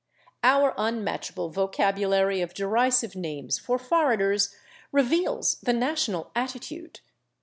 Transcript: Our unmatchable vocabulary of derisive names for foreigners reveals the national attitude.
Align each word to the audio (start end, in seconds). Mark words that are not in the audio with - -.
Our 0.43 0.73
unmatchable 0.79 1.49
vocabulary 1.49 2.41
of 2.41 2.55
derisive 2.55 3.15
names 3.15 3.59
for 3.59 3.77
foreigners 3.77 4.51
reveals 4.91 5.59
the 5.61 5.73
national 5.73 6.31
attitude. 6.35 7.01